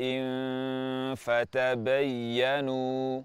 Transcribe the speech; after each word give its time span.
فتبينوا 1.17 3.23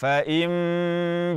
فإن 0.00 0.48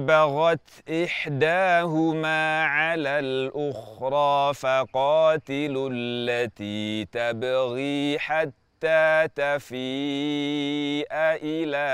بغت 0.06 0.89
إحداهما 0.89 2.65
على 2.65 3.10
الأخرى 3.19 4.54
فقاتلوا 4.54 5.89
التي 5.94 7.06
تبغي 7.12 8.19
حتى 8.19 9.27
تفيء 9.36 11.12
إلى 11.44 11.86